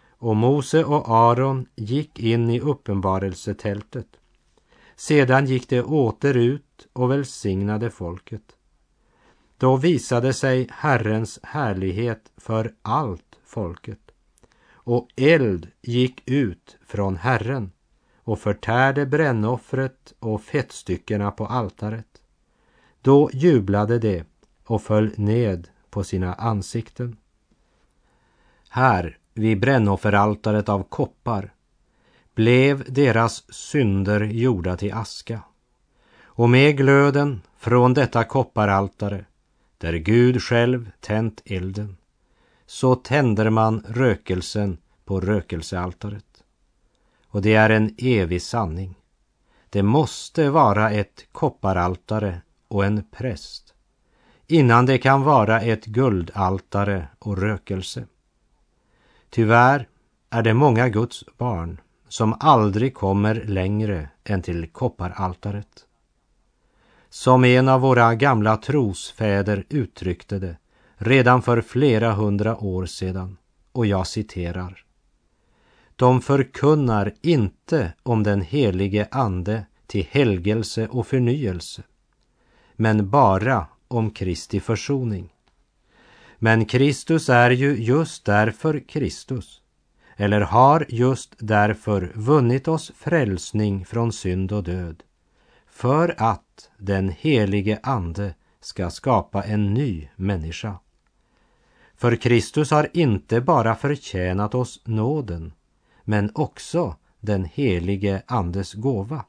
Och 0.08 0.36
Mose 0.36 0.84
och 0.84 1.08
Aron 1.08 1.66
gick 1.74 2.20
in 2.20 2.50
i 2.50 2.60
uppenbarelsetältet. 2.60 4.08
Sedan 4.96 5.46
gick 5.46 5.68
de 5.68 5.82
åter 5.82 6.36
ut 6.36 6.88
och 6.92 7.10
välsignade 7.10 7.90
folket. 7.90 8.56
Då 9.58 9.76
visade 9.76 10.32
sig 10.32 10.68
Herrens 10.70 11.40
härlighet 11.42 12.32
för 12.36 12.74
allt 12.82 13.38
folket 13.44 14.05
och 14.86 15.08
eld 15.16 15.68
gick 15.82 16.22
ut 16.30 16.76
från 16.86 17.16
Herren 17.16 17.72
och 18.16 18.38
förtärde 18.38 19.06
brännoffret 19.06 20.14
och 20.18 20.42
fettstyckena 20.42 21.30
på 21.30 21.46
altaret. 21.46 22.22
Då 23.02 23.30
jublade 23.32 23.98
de 23.98 24.24
och 24.64 24.82
föll 24.82 25.10
ned 25.16 25.68
på 25.90 26.04
sina 26.04 26.34
ansikten. 26.34 27.16
Här, 28.68 29.18
vid 29.34 29.60
brännofferaltaret 29.60 30.68
av 30.68 30.82
koppar, 30.82 31.54
blev 32.34 32.92
deras 32.92 33.52
synder 33.54 34.20
gjorda 34.20 34.76
till 34.76 34.92
aska. 34.92 35.42
Och 36.22 36.50
med 36.50 36.76
glöden 36.76 37.42
från 37.56 37.94
detta 37.94 38.24
kopparaltare, 38.24 39.24
där 39.78 39.92
Gud 39.92 40.42
själv 40.42 40.90
tänt 41.00 41.42
elden, 41.44 41.96
så 42.66 42.94
tänder 42.94 43.50
man 43.50 43.84
rökelsen 43.88 44.78
på 45.04 45.20
rökelsealtaret. 45.20 46.44
Och 47.28 47.42
det 47.42 47.54
är 47.54 47.70
en 47.70 47.94
evig 47.98 48.42
sanning. 48.42 48.94
Det 49.70 49.82
måste 49.82 50.50
vara 50.50 50.90
ett 50.90 51.26
kopparaltare 51.32 52.40
och 52.68 52.84
en 52.84 53.04
präst 53.10 53.66
innan 54.46 54.86
det 54.86 54.98
kan 54.98 55.22
vara 55.22 55.60
ett 55.60 55.84
guldaltare 55.84 57.08
och 57.18 57.38
rökelse. 57.38 58.06
Tyvärr 59.30 59.88
är 60.30 60.42
det 60.42 60.54
många 60.54 60.88
Guds 60.88 61.24
barn 61.38 61.80
som 62.08 62.36
aldrig 62.40 62.94
kommer 62.94 63.34
längre 63.34 64.08
än 64.24 64.42
till 64.42 64.68
kopparaltaret. 64.68 65.86
Som 67.08 67.44
en 67.44 67.68
av 67.68 67.80
våra 67.80 68.14
gamla 68.14 68.56
trosfäder 68.56 69.64
uttryckte 69.68 70.38
det 70.38 70.56
redan 70.96 71.42
för 71.42 71.60
flera 71.60 72.12
hundra 72.12 72.56
år 72.56 72.86
sedan 72.86 73.36
och 73.72 73.86
jag 73.86 74.06
citerar. 74.06 74.84
De 75.96 76.20
förkunnar 76.20 77.14
inte 77.22 77.92
om 78.02 78.22
den 78.22 78.40
helige 78.40 79.08
Ande 79.10 79.66
till 79.86 80.06
helgelse 80.10 80.88
och 80.88 81.06
förnyelse, 81.06 81.82
men 82.76 83.10
bara 83.10 83.66
om 83.88 84.10
Kristi 84.10 84.60
försoning. 84.60 85.32
Men 86.38 86.64
Kristus 86.64 87.28
är 87.28 87.50
ju 87.50 87.76
just 87.76 88.24
därför 88.24 88.80
Kristus, 88.88 89.62
eller 90.16 90.40
har 90.40 90.86
just 90.88 91.34
därför 91.38 92.12
vunnit 92.14 92.68
oss 92.68 92.92
frälsning 92.96 93.84
från 93.84 94.12
synd 94.12 94.52
och 94.52 94.62
död, 94.62 95.02
för 95.66 96.14
att 96.18 96.70
den 96.78 97.08
helige 97.08 97.78
Ande 97.82 98.34
ska 98.60 98.90
skapa 98.90 99.42
en 99.42 99.74
ny 99.74 100.08
människa. 100.16 100.78
För 101.96 102.16
Kristus 102.16 102.70
har 102.70 102.88
inte 102.92 103.40
bara 103.40 103.74
förtjänat 103.74 104.54
oss 104.54 104.80
nåden, 104.84 105.52
men 106.04 106.30
också 106.34 106.96
den 107.20 107.44
helige 107.44 108.22
Andes 108.26 108.74
gåva. 108.74 109.24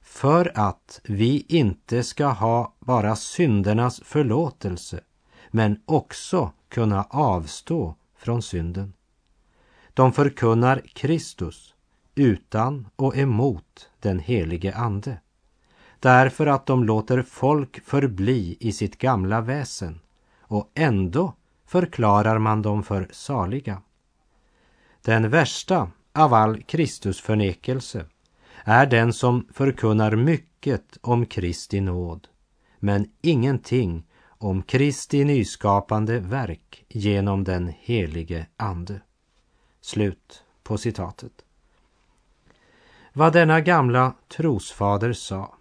För 0.00 0.52
att 0.54 1.00
vi 1.04 1.46
inte 1.48 2.02
ska 2.02 2.26
ha 2.26 2.74
bara 2.80 3.16
syndernas 3.16 4.00
förlåtelse, 4.04 5.00
men 5.50 5.80
också 5.84 6.52
kunna 6.68 7.04
avstå 7.10 7.94
från 8.16 8.42
synden. 8.42 8.92
De 9.94 10.12
förkunnar 10.12 10.82
Kristus 10.92 11.74
utan 12.14 12.88
och 12.96 13.16
emot 13.16 13.90
den 14.00 14.18
helige 14.18 14.74
Ande. 14.74 15.18
Därför 16.00 16.46
att 16.46 16.66
de 16.66 16.84
låter 16.84 17.22
folk 17.22 17.84
förbli 17.84 18.56
i 18.60 18.72
sitt 18.72 18.98
gamla 18.98 19.40
väsen 19.40 20.00
och 20.40 20.70
ändå 20.74 21.34
förklarar 21.66 22.38
man 22.38 22.62
dem 22.62 22.82
för 22.82 23.08
saliga. 23.10 23.82
Den 25.02 25.30
värsta 25.30 25.90
av 26.12 26.34
all 26.34 26.62
Kristusförnekelse 26.62 28.06
är 28.64 28.86
den 28.86 29.12
som 29.12 29.48
förkunnar 29.52 30.16
mycket 30.16 30.98
om 31.00 31.26
Kristi 31.26 31.80
nåd, 31.80 32.28
men 32.78 33.10
ingenting 33.20 34.04
om 34.28 34.62
Kristi 34.62 35.24
nyskapande 35.24 36.18
verk 36.18 36.84
genom 36.88 37.44
den 37.44 37.72
helige 37.80 38.46
Ande. 38.56 39.00
Slut 39.80 40.44
på 40.62 40.78
citatet. 40.78 41.32
Vad 43.12 43.32
denna 43.32 43.60
gamla 43.60 44.14
trosfader 44.28 45.12
sa 45.12 45.54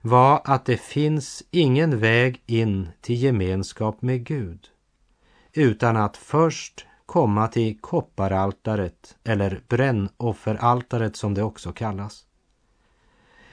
var 0.00 0.40
att 0.44 0.64
det 0.64 0.76
finns 0.76 1.42
ingen 1.50 1.98
väg 1.98 2.42
in 2.46 2.88
till 3.00 3.22
gemenskap 3.22 4.02
med 4.02 4.24
Gud 4.24 4.68
utan 5.54 5.96
att 5.96 6.16
först 6.16 6.86
komma 7.06 7.48
till 7.48 7.80
kopparaltaret 7.80 9.16
eller 9.24 9.60
brännofferaltaret 9.68 11.16
som 11.16 11.34
det 11.34 11.42
också 11.42 11.72
kallas. 11.72 12.26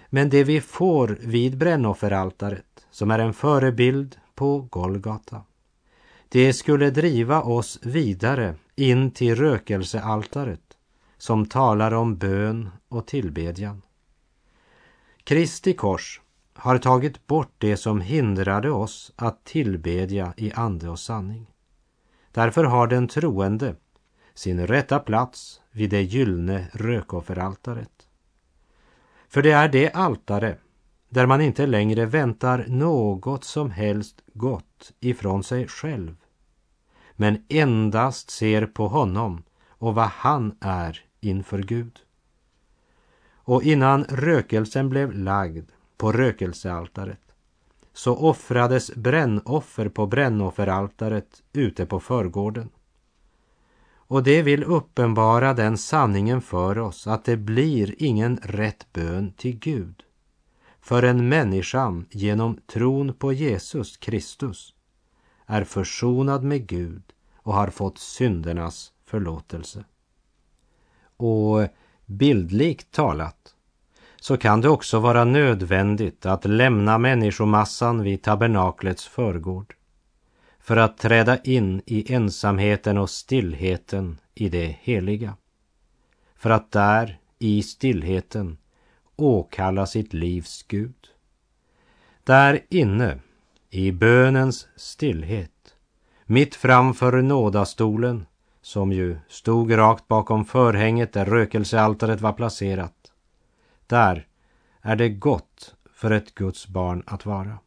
Men 0.10 0.30
det 0.30 0.44
vi 0.44 0.62
får 0.62 1.18
vid 1.22 1.58
brännofferaltaret, 1.58 2.88
som 2.92 3.12
är 3.12 3.20
en 3.20 3.34
förebild 3.34 4.18
på 4.36 4.68
Golgata, 4.72 5.44
det 6.30 6.54
skulle 6.54 6.90
driva 6.90 7.42
oss 7.42 7.80
vidare 7.82 8.56
in 8.76 9.12
till 9.12 9.36
rökelsealtaret 9.36 10.78
som 11.18 11.46
talar 11.46 11.94
om 11.94 12.18
bön 12.18 12.70
och 12.90 13.08
tillbedjan. 13.08 13.82
Kristi 15.24 15.74
kors 15.74 16.22
har 16.54 16.78
tagit 16.78 17.28
bort 17.28 17.54
det 17.58 17.78
som 17.78 18.02
hindrade 18.02 18.72
oss 18.72 19.12
att 19.16 19.44
tillbedja 19.44 20.34
i 20.38 20.52
ande 20.52 20.90
och 20.90 21.00
sanning. 21.00 21.48
Därför 22.32 22.64
har 22.64 22.88
den 22.88 23.08
troende 23.08 23.76
sin 24.34 24.68
rätta 24.68 25.00
plats 25.00 25.62
vid 25.72 25.90
det 25.90 26.02
gyllene 26.02 26.68
rökofferaltaret. 26.74 28.08
För 29.28 29.42
det 29.42 29.52
är 29.52 29.70
det 29.70 29.92
altare 29.92 30.58
där 31.10 31.26
man 31.26 31.42
inte 31.42 31.66
längre 31.66 32.06
väntar 32.06 32.66
något 32.68 33.44
som 33.44 33.72
helst 33.72 34.22
gott 34.34 34.92
ifrån 35.00 35.44
sig 35.44 35.68
själv, 35.68 36.16
men 37.16 37.46
endast 37.50 38.30
ser 38.30 38.66
på 38.66 38.88
honom 38.88 39.44
och 39.68 39.96
vad 39.96 40.08
han 40.08 40.58
är 40.62 41.06
inför 41.20 41.60
Gud. 41.60 42.00
Och 43.34 43.64
innan 43.64 44.04
rökelsen 44.04 44.90
blev 44.90 45.14
lagd 45.14 45.70
på 45.98 46.12
rökelsealtaret 46.12 47.31
så 47.94 48.16
offrades 48.16 48.96
brännoffer 48.96 49.90
på 49.90 50.08
brännofferaltaret 50.08 51.44
ute 51.54 51.86
på 51.86 52.00
förgården. 52.00 52.70
Och 53.94 54.24
det 54.24 54.42
vill 54.42 54.64
uppenbara 54.64 55.54
den 55.54 55.78
sanningen 55.78 56.42
för 56.42 56.78
oss 56.78 57.08
att 57.08 57.26
det 57.26 57.38
blir 57.38 57.96
ingen 57.98 58.38
rätt 58.38 58.94
bön 58.94 59.34
till 59.38 59.60
Gud 59.60 60.04
förrän 60.82 61.30
människan 61.30 62.06
genom 62.10 62.58
tron 62.68 63.14
på 63.14 63.34
Jesus 63.34 63.98
Kristus 63.98 64.74
är 65.46 65.64
försonad 65.64 66.44
med 66.44 66.68
Gud 66.68 67.04
och 67.36 67.54
har 67.54 67.68
fått 67.68 67.98
syndernas 67.98 68.94
förlåtelse. 69.06 69.86
Och 71.18 71.68
bildligt 72.06 72.92
talat 72.92 73.56
så 74.22 74.38
kan 74.38 74.62
det 74.62 74.70
också 74.70 75.00
vara 75.00 75.24
nödvändigt 75.24 76.26
att 76.26 76.46
lämna 76.46 76.98
människomassan 76.98 78.04
vid 78.04 78.22
tabernaklets 78.22 79.08
förgård 79.08 79.76
för 80.60 80.78
att 80.78 80.98
träda 80.98 81.38
in 81.38 81.82
i 81.86 82.14
ensamheten 82.14 82.98
och 82.98 83.10
stillheten 83.10 84.18
i 84.36 84.50
det 84.50 84.76
heliga. 84.82 85.34
För 86.36 86.50
att 86.50 86.72
där, 86.72 87.20
i 87.40 87.64
stillheten, 87.64 88.58
åkalla 89.16 89.86
sitt 89.86 90.14
livs 90.14 90.66
Gud. 90.68 91.08
Där 92.24 92.60
inne, 92.70 93.20
i 93.70 93.92
bönens 93.92 94.68
stillhet, 94.76 95.76
mitt 96.26 96.56
framför 96.56 97.22
nådastolen, 97.22 98.26
som 98.62 98.92
ju 98.92 99.18
stod 99.28 99.78
rakt 99.78 100.08
bakom 100.08 100.46
förhänget 100.46 101.14
där 101.14 101.26
rökelsealtaret 101.26 102.22
var 102.22 102.34
placerat, 102.34 103.01
där 103.92 104.28
är 104.82 104.96
det 104.96 105.10
gott 105.10 105.76
för 105.94 106.12
ett 106.12 106.36
Guds 106.36 106.68
barn 106.68 107.04
att 107.06 107.26
vara. 107.26 107.58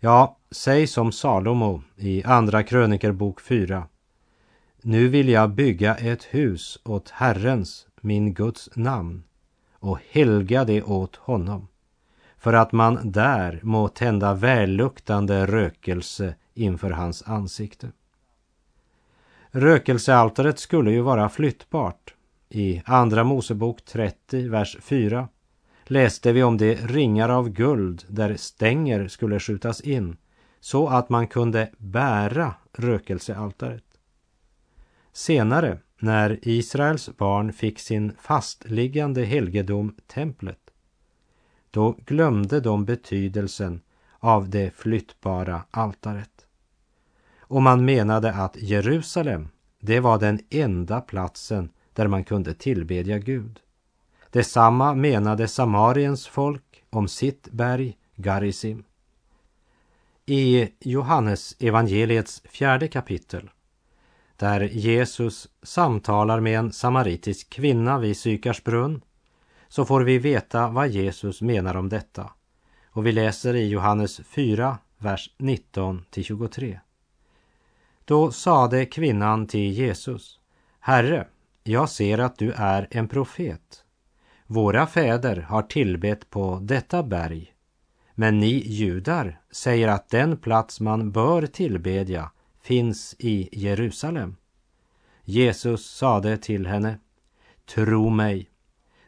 Ja, 0.00 0.38
säg 0.50 0.86
som 0.86 1.12
Salomo 1.12 1.82
i 1.96 2.24
Andra 2.24 2.62
krönikerbok 2.62 3.40
4. 3.40 3.86
Nu 4.82 5.08
vill 5.08 5.28
jag 5.28 5.50
bygga 5.50 5.96
ett 5.96 6.24
hus 6.24 6.78
åt 6.84 7.10
Herrens, 7.10 7.86
min 8.00 8.34
Guds 8.34 8.68
namn 8.74 9.22
och 9.72 9.98
helga 10.10 10.64
det 10.64 10.82
åt 10.82 11.16
honom 11.16 11.68
för 12.38 12.52
att 12.52 12.72
man 12.72 13.12
där 13.12 13.60
må 13.62 13.88
tända 13.88 14.34
välluktande 14.34 15.46
rökelse 15.46 16.34
inför 16.54 16.90
hans 16.90 17.22
ansikte. 17.22 17.92
Rökelsealtaret 19.50 20.58
skulle 20.58 20.90
ju 20.90 21.00
vara 21.00 21.28
flyttbart 21.28 22.14
i 22.50 22.82
Andra 22.84 23.24
Mosebok 23.24 23.84
30, 23.84 24.48
vers 24.48 24.76
4 24.80 25.28
läste 25.84 26.32
vi 26.32 26.42
om 26.42 26.56
de 26.56 26.74
ringar 26.74 27.28
av 27.28 27.48
guld 27.48 28.04
där 28.08 28.36
stänger 28.36 29.08
skulle 29.08 29.40
skjutas 29.40 29.80
in 29.80 30.16
så 30.60 30.88
att 30.88 31.08
man 31.08 31.26
kunde 31.26 31.70
bära 31.78 32.54
rökelsealtaret. 32.72 33.84
Senare, 35.12 35.78
när 35.98 36.38
Israels 36.42 37.16
barn 37.16 37.52
fick 37.52 37.78
sin 37.78 38.12
fastliggande 38.20 39.24
helgedom, 39.24 39.94
templet, 40.06 40.70
då 41.70 41.96
glömde 42.06 42.60
de 42.60 42.84
betydelsen 42.84 43.80
av 44.18 44.50
det 44.50 44.74
flyttbara 44.74 45.62
altaret. 45.70 46.46
Och 47.40 47.62
man 47.62 47.84
menade 47.84 48.32
att 48.32 48.56
Jerusalem, 48.56 49.48
det 49.80 50.00
var 50.00 50.18
den 50.18 50.40
enda 50.50 51.00
platsen 51.00 51.70
där 51.98 52.06
man 52.06 52.24
kunde 52.24 52.54
tillbedja 52.54 53.18
Gud. 53.18 53.60
Detsamma 54.30 54.94
menade 54.94 55.48
Samariens 55.48 56.26
folk 56.26 56.84
om 56.90 57.08
sitt 57.08 57.48
berg 57.50 57.96
Garisim. 58.14 58.84
I 60.26 60.68
Johannes 60.80 61.56
evangeliets 61.58 62.42
fjärde 62.44 62.88
kapitel 62.88 63.50
där 64.36 64.60
Jesus 64.60 65.48
samtalar 65.62 66.40
med 66.40 66.58
en 66.58 66.72
samaritisk 66.72 67.50
kvinna 67.50 67.98
vid 67.98 68.16
Sykars 68.16 68.64
brunn 68.64 69.00
så 69.68 69.84
får 69.84 70.00
vi 70.00 70.18
veta 70.18 70.68
vad 70.68 70.88
Jesus 70.88 71.42
menar 71.42 71.76
om 71.76 71.88
detta. 71.88 72.30
Och 72.90 73.06
vi 73.06 73.12
läser 73.12 73.54
i 73.54 73.68
Johannes 73.68 74.20
4, 74.20 74.78
vers 74.98 75.30
19 75.38 76.04
till 76.10 76.24
23. 76.24 76.80
Då 78.04 78.30
sade 78.30 78.86
kvinnan 78.86 79.46
till 79.46 79.72
Jesus, 79.72 80.40
Herre, 80.80 81.26
jag 81.68 81.88
ser 81.88 82.18
att 82.18 82.38
du 82.38 82.52
är 82.52 82.88
en 82.90 83.08
profet. 83.08 83.84
Våra 84.46 84.86
fäder 84.86 85.36
har 85.36 85.62
tillbett 85.62 86.30
på 86.30 86.58
detta 86.62 87.02
berg, 87.02 87.52
Men 88.14 88.40
ni 88.40 88.62
judar 88.66 89.40
säger 89.50 89.88
att 89.88 90.10
den 90.10 90.36
plats 90.36 90.80
man 90.80 91.12
bör 91.12 91.46
tillbedja 91.46 92.30
finns 92.62 93.16
i 93.18 93.48
Jerusalem. 93.52 94.36
Jesus 95.24 95.86
sade 95.86 96.36
till 96.36 96.66
henne, 96.66 96.98
Tro 97.66 98.10
mig, 98.10 98.50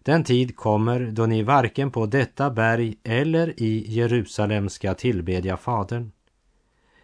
den 0.02 0.24
tid 0.24 0.56
kommer 0.56 1.00
då 1.00 1.26
ni 1.26 1.42
varken 1.42 1.90
på 1.90 2.06
detta 2.06 2.50
berg 2.50 2.96
eller 3.04 3.62
i 3.62 3.92
Jerusalem 3.92 4.68
ska 4.68 4.94
tillbedja 4.94 5.56
Fadern. 5.56 6.12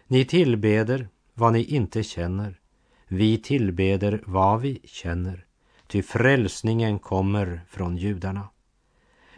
Ni 0.07 0.25
tillbeder 0.25 1.09
vad 1.33 1.53
ni 1.53 1.63
inte 1.63 2.03
känner. 2.03 2.59
Vi 3.07 3.37
tillbeder 3.37 4.21
vad 4.25 4.61
vi 4.61 4.81
känner, 4.83 5.46
ty 5.87 6.01
frälsningen 6.01 6.99
kommer 6.99 7.61
från 7.69 7.97
judarna. 7.97 8.49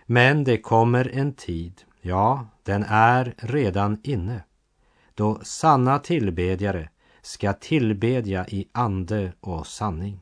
Men 0.06 0.44
det 0.44 0.58
kommer 0.58 1.12
en 1.14 1.34
tid, 1.34 1.82
ja, 2.02 2.48
den 2.64 2.86
är 2.88 3.34
redan 3.38 4.00
inne, 4.04 4.44
då 5.14 5.40
sanna 5.44 6.00
tillbedjare 6.00 6.90
ska 7.22 7.54
tillbedja 7.54 8.48
i 8.48 8.68
ande 8.72 9.34
och 9.40 9.68
sanning. 9.68 10.20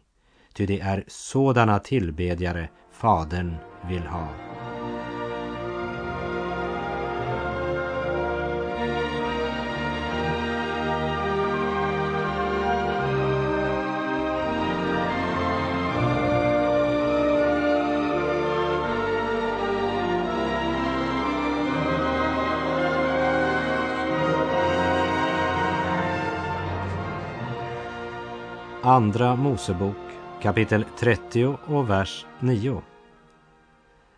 Ty 0.53 0.65
det 0.65 0.79
är 0.79 1.03
sådana 1.07 1.79
tillbedjare 1.79 2.69
Fadern 2.91 3.55
vill 3.89 4.03
ha. 4.03 4.56
Andra 28.87 29.35
Mosebok 29.35 29.95
kapitel 30.41 30.85
30 30.99 31.57
och 31.65 31.89
vers 31.89 32.25
9. 32.39 32.81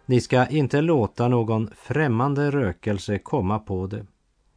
Ni 0.05 0.21
ska 0.21 0.47
inte 0.47 0.81
låta 0.81 1.27
någon 1.27 1.69
främmande 1.75 2.51
rökelse 2.51 3.19
komma 3.19 3.59
på 3.59 3.87
det, 3.87 4.05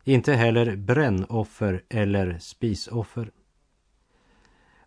inte 0.04 0.32
heller 0.32 0.76
brännoffer 0.76 1.82
eller 1.88 2.38
spisoffer. 2.38 3.30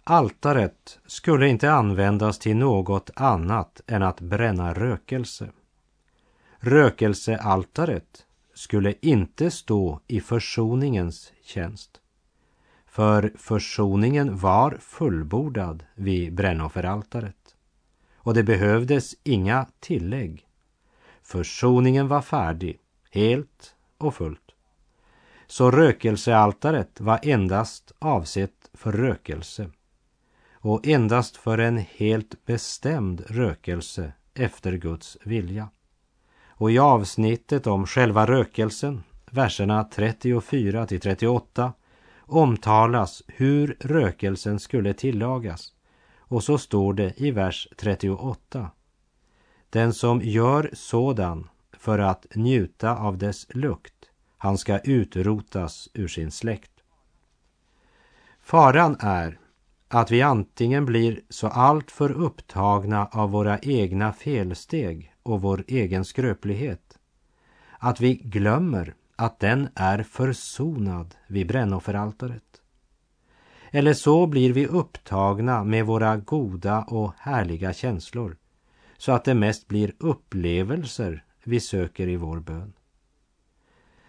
Altaret 0.03 0.99
skulle 1.05 1.47
inte 1.47 1.71
användas 1.71 2.39
till 2.39 2.57
något 2.57 3.09
annat 3.15 3.81
än 3.87 4.03
att 4.03 4.21
bränna 4.21 4.73
rökelse. 4.73 5.49
Rökelsealtaret 6.59 8.25
skulle 8.53 8.93
inte 9.01 9.51
stå 9.51 9.99
i 10.07 10.21
försoningens 10.21 11.33
tjänst. 11.43 12.01
För 12.95 13.31
försoningen 13.35 14.37
var 14.37 14.77
fullbordad 14.79 15.83
vid 15.95 16.33
brännofferaltaret. 16.33 17.55
Och 18.17 18.33
det 18.33 18.43
behövdes 18.43 19.15
inga 19.23 19.67
tillägg. 19.79 20.47
Försoningen 21.23 22.07
var 22.07 22.21
färdig, 22.21 22.79
helt 23.11 23.75
och 23.97 24.15
fullt. 24.15 24.51
Så 25.47 25.71
rökelsealtaret 25.71 27.01
var 27.01 27.19
endast 27.23 27.91
avsett 27.99 28.69
för 28.73 28.91
rökelse 28.91 29.69
och 30.51 30.87
endast 30.87 31.37
för 31.37 31.57
en 31.57 31.77
helt 31.77 32.45
bestämd 32.45 33.23
rökelse 33.27 34.13
efter 34.33 34.73
Guds 34.73 35.17
vilja. 35.23 35.69
Och 36.47 36.71
i 36.71 36.79
avsnittet 36.79 37.67
om 37.67 37.85
själva 37.85 38.25
rökelsen, 38.25 39.03
verserna 39.31 39.83
34 39.83 40.85
till 40.85 40.99
38, 40.99 41.73
omtalas 42.25 43.23
hur 43.27 43.77
rökelsen 43.79 44.59
skulle 44.59 44.93
tillagas. 44.93 45.73
Och 46.17 46.43
så 46.43 46.57
står 46.57 46.93
det 46.93 47.21
i 47.21 47.31
vers 47.31 47.67
38. 47.77 48.71
Den 49.69 49.93
som 49.93 50.21
gör 50.21 50.69
sådan 50.73 51.49
för 51.77 51.99
att 51.99 52.25
njuta 52.35 52.97
av 52.97 53.17
dess 53.17 53.47
lukt, 53.49 54.09
han 54.37 54.57
ska 54.57 54.79
utrotas 54.79 55.89
ur 55.93 56.07
sin 56.07 56.31
släkt. 56.31 56.71
Faran 58.41 58.97
är 58.99 59.39
att 59.87 60.11
vi 60.11 60.21
antingen 60.21 60.85
blir 60.85 61.21
så 61.29 61.47
alltför 61.47 62.11
upptagna 62.11 63.05
av 63.11 63.31
våra 63.31 63.59
egna 63.59 64.13
felsteg 64.13 65.13
och 65.23 65.41
vår 65.41 65.63
egen 65.67 66.05
skröplighet 66.05 66.97
att 67.79 68.01
vi 68.01 68.15
glömmer 68.15 68.95
att 69.15 69.39
den 69.39 69.69
är 69.75 70.03
försonad 70.03 71.15
vid 71.27 71.47
brännofferaltaret. 71.47 72.61
Eller 73.71 73.93
så 73.93 74.27
blir 74.27 74.53
vi 74.53 74.67
upptagna 74.67 75.63
med 75.63 75.85
våra 75.85 76.17
goda 76.17 76.81
och 76.81 77.13
härliga 77.17 77.73
känslor 77.73 78.37
så 78.97 79.11
att 79.11 79.23
det 79.23 79.33
mest 79.33 79.67
blir 79.67 79.93
upplevelser 79.99 81.23
vi 81.43 81.59
söker 81.59 82.07
i 82.07 82.15
vår 82.15 82.39
bön. 82.39 82.73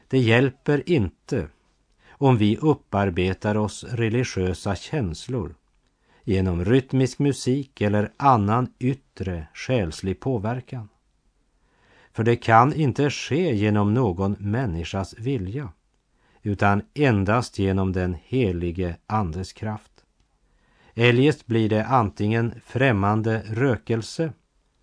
Det 0.08 0.18
hjälper 0.18 0.90
inte 0.90 1.48
om 2.08 2.36
vi 2.36 2.56
upparbetar 2.56 3.56
oss 3.56 3.84
religiösa 3.84 4.76
känslor 4.76 5.54
genom 6.24 6.64
rytmisk 6.64 7.18
musik 7.18 7.80
eller 7.80 8.12
annan 8.16 8.72
yttre 8.78 9.46
själslig 9.54 10.20
påverkan. 10.20 10.88
För 12.16 12.24
det 12.24 12.36
kan 12.36 12.72
inte 12.72 13.10
ske 13.10 13.54
genom 13.54 13.94
någon 13.94 14.36
människas 14.38 15.14
vilja, 15.18 15.72
utan 16.42 16.82
endast 16.94 17.58
genom 17.58 17.92
den 17.92 18.16
helige 18.24 18.96
Andes 19.06 19.52
kraft. 19.52 19.92
Eljest 20.94 21.46
blir 21.46 21.68
det 21.68 21.86
antingen 21.86 22.54
främmande 22.64 23.42
rökelse 23.46 24.32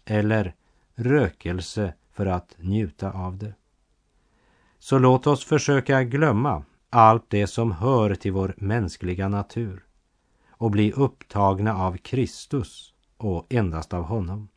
eller 0.05 0.53
rökelse 0.95 1.93
för 2.11 2.25
att 2.25 2.55
njuta 2.59 3.11
av 3.11 3.37
det. 3.37 3.53
Så 4.79 4.99
låt 4.99 5.27
oss 5.27 5.45
försöka 5.45 6.03
glömma 6.03 6.63
allt 6.89 7.25
det 7.29 7.47
som 7.47 7.71
hör 7.71 8.15
till 8.15 8.31
vår 8.31 8.53
mänskliga 8.57 9.27
natur 9.27 9.83
och 10.49 10.71
bli 10.71 10.91
upptagna 10.91 11.75
av 11.75 11.97
Kristus 11.97 12.93
och 13.17 13.45
endast 13.49 13.93
av 13.93 14.03
honom. 14.03 14.47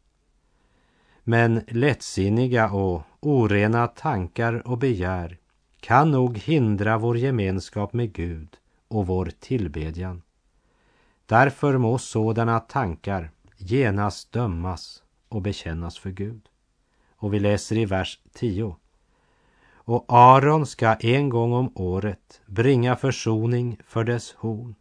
Men 1.29 1.61
lättsinniga 1.69 2.71
och 2.71 3.03
orena 3.21 3.87
tankar 3.87 4.69
och 4.69 4.79
begär 4.79 5.39
kan 5.81 6.11
nog 6.11 6.39
hindra 6.39 6.99
vår 6.99 7.19
gemenskap 7.19 7.93
med 7.93 8.13
Gud 8.13 8.57
och 8.89 9.07
vår 9.07 9.31
tillbedjan. 9.41 10.23
Därför 11.27 11.79
må 11.79 11.99
sådana 11.99 12.61
tankar 12.61 13.31
genast 13.57 14.33
dömas 14.33 15.03
och 15.29 15.43
bekännas 15.43 15.99
för 15.99 16.11
Gud. 16.11 16.49
Och 17.17 17.35
vi 17.35 17.41
läser 17.41 17.77
i 17.77 17.85
vers 17.85 18.21
10. 18.33 18.77
Och 19.75 20.05
Aron 20.09 20.67
ska 20.67 20.95
en 20.95 21.29
gång 21.29 21.53
om 21.53 21.73
året 21.75 22.41
bringa 22.47 22.97
försoning 22.97 23.79
för 23.87 24.05
dess 24.05 24.33
horn 24.33 24.75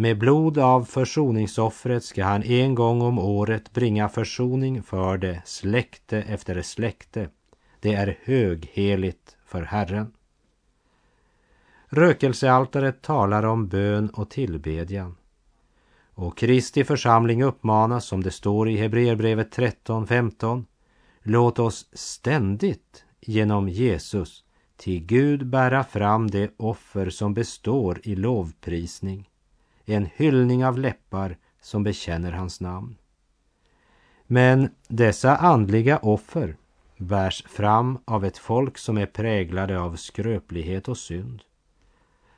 med 0.00 0.18
blod 0.18 0.58
av 0.58 0.84
försoningsoffret 0.84 2.04
ska 2.04 2.24
han 2.24 2.42
en 2.42 2.74
gång 2.74 3.02
om 3.02 3.18
året 3.18 3.72
bringa 3.72 4.08
försoning 4.08 4.82
för 4.82 5.18
det 5.18 5.42
släkte 5.44 6.18
efter 6.18 6.62
släkte. 6.62 7.28
Det 7.80 7.94
är 7.94 8.18
högheligt 8.22 9.36
för 9.46 9.62
Herren. 9.62 10.12
Rökelsealtaret 11.88 13.02
talar 13.02 13.42
om 13.42 13.68
bön 13.68 14.10
och 14.10 14.30
tillbedjan. 14.30 15.16
Och 16.14 16.36
Kristi 16.36 16.84
församling 16.84 17.42
uppmanas, 17.42 18.04
som 18.04 18.22
det 18.22 18.30
står 18.30 18.68
i 18.68 18.76
Hebreerbrevet 18.76 19.56
13.15, 19.56 20.64
låt 21.22 21.58
oss 21.58 21.88
ständigt 21.92 23.04
genom 23.20 23.68
Jesus 23.68 24.44
till 24.76 25.06
Gud 25.06 25.46
bära 25.46 25.84
fram 25.84 26.30
det 26.30 26.50
offer 26.56 27.10
som 27.10 27.34
består 27.34 28.00
i 28.02 28.16
lovprisning 28.16 29.29
en 29.84 30.08
hyllning 30.16 30.64
av 30.64 30.78
läppar 30.78 31.36
som 31.60 31.82
bekänner 31.82 32.32
hans 32.32 32.60
namn. 32.60 32.96
Men 34.26 34.70
dessa 34.88 35.36
andliga 35.36 35.98
offer 35.98 36.56
bärs 36.96 37.44
fram 37.46 37.98
av 38.04 38.24
ett 38.24 38.38
folk 38.38 38.78
som 38.78 38.98
är 38.98 39.06
präglade 39.06 39.80
av 39.80 39.96
skröplighet 39.96 40.88
och 40.88 40.98
synd. 40.98 41.42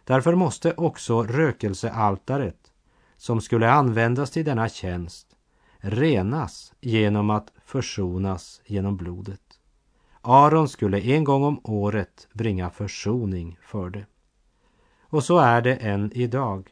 Därför 0.04 0.34
måste 0.34 0.74
också 0.74 1.22
rökelsealtaret, 1.22 2.72
som 3.16 3.40
skulle 3.40 3.70
användas 3.70 4.30
till 4.30 4.44
denna 4.44 4.68
tjänst, 4.68 5.26
renas 5.78 6.72
genom 6.80 7.30
att 7.30 7.52
försonas 7.64 8.62
genom 8.66 8.96
blodet. 8.96 9.40
Aron 10.20 10.68
skulle 10.68 11.00
en 11.00 11.24
gång 11.24 11.44
om 11.44 11.60
året 11.64 12.28
bringa 12.32 12.70
försoning 12.70 13.58
för 13.62 13.90
det. 13.90 14.06
Och 15.00 15.24
så 15.24 15.38
är 15.38 15.62
det 15.62 15.74
än 15.74 16.12
idag. 16.14 16.70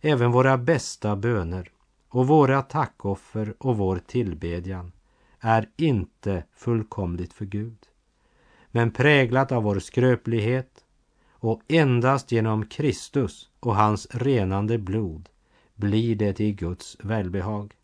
Även 0.00 0.32
våra 0.32 0.58
bästa 0.58 1.16
böner 1.16 1.70
och 2.08 2.26
våra 2.26 2.62
tackoffer 2.62 3.54
och 3.58 3.76
vår 3.76 4.00
tillbedjan 4.06 4.92
är 5.40 5.68
inte 5.76 6.44
fullkomligt 6.52 7.32
för 7.32 7.44
Gud. 7.44 7.86
men 8.70 8.90
präglat 8.90 9.52
av 9.52 9.62
vår 9.62 9.78
skröplighet 9.78 10.84
och 11.30 11.62
endast 11.68 12.32
genom 12.32 12.66
Kristus 12.66 13.50
och 13.60 13.76
hans 13.76 14.06
renande 14.10 14.78
blod 14.78 15.28
blir 15.74 16.16
det 16.16 16.32
till 16.32 16.54
Guds 16.54 16.96
välbehag. 17.00 17.74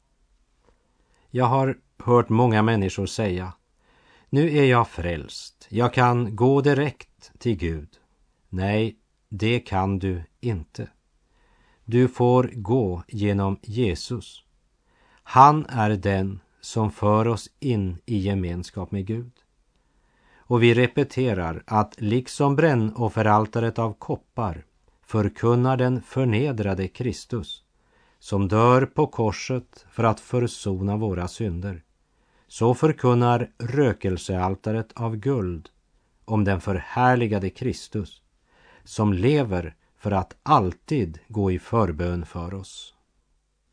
Jag 1.30 1.44
har 1.44 1.78
hört 1.98 2.28
många 2.28 2.62
människor 2.62 3.06
säga 3.06 3.52
nu 4.30 4.58
är 4.58 4.64
jag 4.64 4.88
frälst, 4.88 5.66
jag 5.70 5.92
kan 5.92 6.36
gå 6.36 6.60
direkt 6.60 7.32
till 7.38 7.56
Gud. 7.56 7.88
Nej, 8.48 8.96
det 9.28 9.60
kan 9.60 9.98
du 9.98 10.22
inte. 10.40 10.88
Du 11.88 12.08
får 12.08 12.50
gå 12.54 13.02
genom 13.08 13.58
Jesus. 13.62 14.42
Han 15.22 15.66
är 15.68 15.90
den 15.90 16.40
som 16.60 16.90
för 16.90 17.28
oss 17.28 17.50
in 17.60 17.98
i 18.06 18.18
gemenskap 18.18 18.90
med 18.90 19.06
Gud. 19.06 19.32
Och 20.36 20.62
vi 20.62 20.74
repeterar 20.74 21.62
att 21.66 21.94
liksom 22.00 22.56
brännofferaltaret 22.56 23.78
av 23.78 23.92
koppar 23.92 24.64
förkunnar 25.06 25.76
den 25.76 26.02
förnedrade 26.02 26.88
Kristus 26.88 27.62
som 28.18 28.48
dör 28.48 28.86
på 28.86 29.06
korset 29.06 29.86
för 29.90 30.04
att 30.04 30.20
försona 30.20 30.96
våra 30.96 31.28
synder. 31.28 31.82
Så 32.48 32.74
förkunnar 32.74 33.50
rökelsealtaret 33.58 34.92
av 34.92 35.16
guld 35.16 35.68
om 36.24 36.44
den 36.44 36.60
förhärligade 36.60 37.50
Kristus 37.50 38.22
som 38.84 39.12
lever 39.12 39.74
för 40.06 40.12
att 40.12 40.36
alltid 40.42 41.18
gå 41.28 41.50
i 41.50 41.58
förbön 41.58 42.26
för 42.26 42.54
oss. 42.54 42.94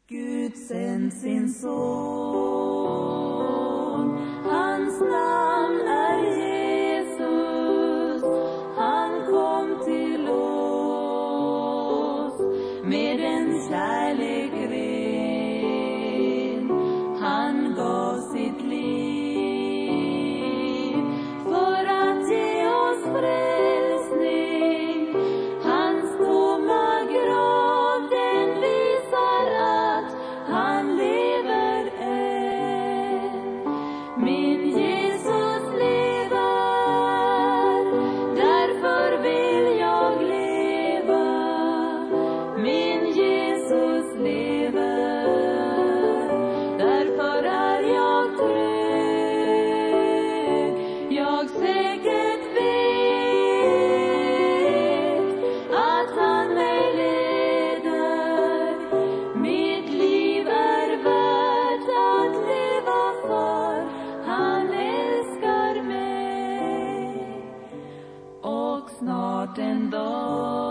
Gud 0.07 0.57
sänd 0.57 1.13
sin 1.13 1.53
son, 1.53 1.69
hans 4.43 4.99
namn 4.99 5.81
är 5.87 6.17
Jesus. 6.39 8.23
Han 8.77 9.25
kom 9.25 9.85
till 9.85 10.29
oss 10.29 10.49
med 12.83 13.19
en 13.19 13.69
kärlek 13.69 14.53
ren. 14.71 15.32
contento. 69.53 70.62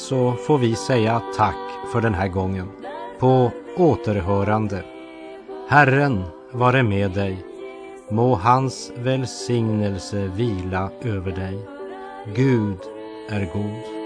Så 0.00 0.32
får 0.32 0.58
vi 0.58 0.74
säga 0.74 1.22
tack 1.36 1.56
för 1.92 2.00
den 2.00 2.14
här 2.14 2.28
gången. 2.28 2.68
På 3.18 3.50
återhörande. 3.76 4.84
Herren 5.68 6.24
vare 6.52 6.82
med 6.82 7.10
dig. 7.10 7.44
Må 8.08 8.34
hans 8.34 8.92
välsignelse 8.96 10.30
vila 10.36 10.90
över 11.02 11.32
dig. 11.32 11.58
Gud 12.34 12.78
är 13.30 13.50
god. 13.52 13.99